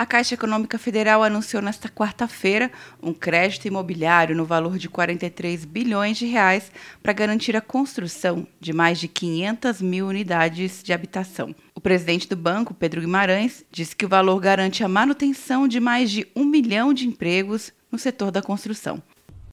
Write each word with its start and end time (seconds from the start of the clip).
A 0.00 0.06
Caixa 0.06 0.32
Econômica 0.32 0.78
Federal 0.78 1.22
anunciou 1.22 1.60
nesta 1.60 1.86
quarta-feira 1.86 2.72
um 3.02 3.12
crédito 3.12 3.68
imobiliário 3.68 4.34
no 4.34 4.46
valor 4.46 4.78
de 4.78 4.88
43 4.88 5.66
bilhões 5.66 6.16
de 6.16 6.24
reais 6.24 6.72
para 7.02 7.12
garantir 7.12 7.54
a 7.54 7.60
construção 7.60 8.46
de 8.58 8.72
mais 8.72 8.98
de 8.98 9.08
500 9.08 9.82
mil 9.82 10.06
unidades 10.06 10.82
de 10.82 10.94
habitação. 10.94 11.54
O 11.74 11.82
presidente 11.82 12.26
do 12.26 12.34
banco, 12.34 12.72
Pedro 12.72 13.02
Guimarães, 13.02 13.62
disse 13.70 13.94
que 13.94 14.06
o 14.06 14.08
valor 14.08 14.40
garante 14.40 14.82
a 14.82 14.88
manutenção 14.88 15.68
de 15.68 15.78
mais 15.78 16.10
de 16.10 16.26
um 16.34 16.46
milhão 16.46 16.94
de 16.94 17.06
empregos 17.06 17.70
no 17.92 17.98
setor 17.98 18.30
da 18.30 18.40
construção. 18.40 19.02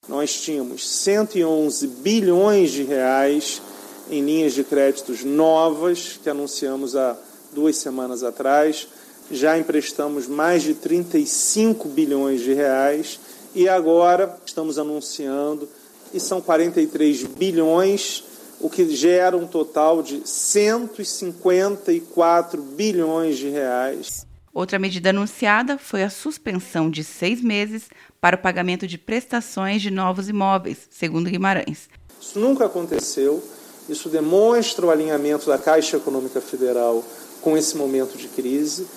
Nós 0.07 0.33
tínhamos 0.39 0.87
111 0.87 1.87
bilhões 1.87 2.71
de 2.71 2.83
reais 2.83 3.61
em 4.09 4.23
linhas 4.23 4.53
de 4.53 4.63
créditos 4.63 5.25
novas 5.25 6.17
que 6.23 6.29
anunciamos 6.29 6.95
há 6.95 7.17
duas 7.53 7.75
semanas 7.75 8.23
atrás 8.23 8.87
já 9.31 9.57
emprestamos 9.57 10.27
mais 10.27 10.61
de 10.63 10.73
35 10.73 11.87
bilhões 11.89 12.41
de 12.41 12.53
reais 12.53 13.19
e 13.53 13.67
agora 13.67 14.37
estamos 14.45 14.79
anunciando 14.79 15.67
e 16.13 16.19
são 16.19 16.39
43 16.41 17.23
bilhões, 17.23 18.23
o 18.59 18.69
que 18.69 18.87
gera 18.95 19.35
um 19.35 19.45
total 19.45 20.01
de 20.01 20.25
154 20.27 22.61
bilhões 22.61 23.37
de 23.37 23.49
reais. 23.49 24.25
Outra 24.53 24.79
medida 24.79 25.09
anunciada 25.11 25.77
foi 25.77 26.03
a 26.03 26.09
suspensão 26.09 26.89
de 26.89 27.03
seis 27.03 27.41
meses 27.41 27.89
para 28.19 28.35
o 28.35 28.39
pagamento 28.39 28.87
de 28.87 28.97
prestações 28.97 29.81
de 29.81 29.91
novos 29.91 30.29
imóveis, 30.29 30.87
segundo 30.89 31.29
Guimarães. 31.29 31.87
Isso 32.19 32.39
nunca 32.39 32.65
aconteceu. 32.65 33.43
Isso 33.87 34.09
demonstra 34.09 34.85
o 34.85 34.89
alinhamento 34.89 35.45
da 35.45 35.57
Caixa 35.57 35.95
Econômica 35.97 36.41
Federal 36.41 37.05
com 37.41 37.55
esse 37.55 37.77
momento 37.77 38.17
de 38.17 38.27
crise 38.29 38.87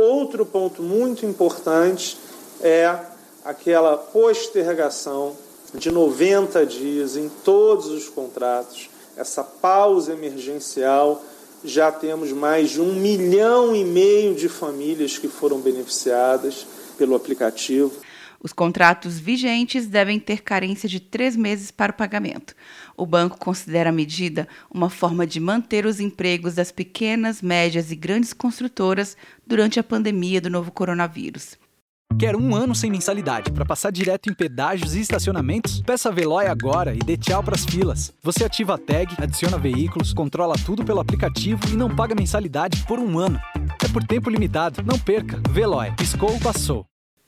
Outro 0.00 0.46
ponto 0.46 0.80
muito 0.80 1.26
importante 1.26 2.16
é 2.60 2.96
aquela 3.44 3.96
postergação 3.96 5.34
de 5.74 5.90
90 5.90 6.64
dias 6.64 7.16
em 7.16 7.28
todos 7.28 7.88
os 7.88 8.08
contratos, 8.08 8.88
essa 9.16 9.42
pausa 9.42 10.12
emergencial. 10.12 11.20
Já 11.64 11.90
temos 11.90 12.30
mais 12.30 12.70
de 12.70 12.80
um 12.80 12.94
milhão 12.94 13.74
e 13.74 13.82
meio 13.84 14.36
de 14.36 14.48
famílias 14.48 15.18
que 15.18 15.26
foram 15.26 15.58
beneficiadas 15.58 16.64
pelo 16.96 17.16
aplicativo. 17.16 17.90
Os 18.40 18.52
contratos 18.52 19.18
vigentes 19.18 19.86
devem 19.86 20.20
ter 20.20 20.42
carência 20.42 20.88
de 20.88 21.00
três 21.00 21.34
meses 21.34 21.70
para 21.70 21.90
o 21.90 21.96
pagamento. 21.96 22.54
O 22.96 23.04
banco 23.04 23.38
considera 23.38 23.90
a 23.90 23.92
medida 23.92 24.46
uma 24.70 24.88
forma 24.88 25.26
de 25.26 25.40
manter 25.40 25.84
os 25.84 25.98
empregos 25.98 26.54
das 26.54 26.70
pequenas, 26.70 27.42
médias 27.42 27.90
e 27.90 27.96
grandes 27.96 28.32
construtoras 28.32 29.16
durante 29.46 29.80
a 29.80 29.84
pandemia 29.84 30.40
do 30.40 30.48
novo 30.48 30.70
coronavírus. 30.70 31.56
Quer 32.18 32.34
um 32.34 32.54
ano 32.54 32.74
sem 32.74 32.90
mensalidade 32.90 33.52
para 33.52 33.64
passar 33.64 33.92
direto 33.92 34.30
em 34.30 34.34
pedágios 34.34 34.94
e 34.94 35.00
estacionamentos? 35.00 35.82
Peça 35.82 36.08
a 36.08 36.12
Veloy 36.12 36.46
agora 36.46 36.94
e 36.94 36.98
dê 36.98 37.16
tchau 37.16 37.42
para 37.42 37.54
as 37.54 37.64
filas. 37.64 38.12
Você 38.22 38.44
ativa 38.44 38.74
a 38.74 38.78
tag, 38.78 39.14
adiciona 39.18 39.58
veículos, 39.58 40.12
controla 40.12 40.54
tudo 40.64 40.84
pelo 40.84 41.00
aplicativo 41.00 41.60
e 41.68 41.76
não 41.76 41.94
paga 41.94 42.14
mensalidade 42.14 42.84
por 42.86 42.98
um 42.98 43.18
ano. 43.18 43.38
É 43.84 43.88
por 43.88 44.02
tempo 44.02 44.30
limitado. 44.30 44.82
Não 44.82 44.98
perca. 44.98 45.40
Veloy. 45.50 45.92
Piscou, 45.96 46.38
passou. 46.40 46.84